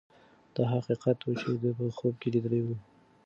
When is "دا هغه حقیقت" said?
0.55-1.17